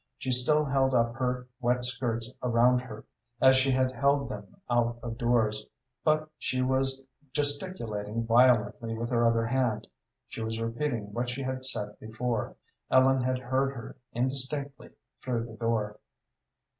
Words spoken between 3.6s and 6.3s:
had held them out of doors, but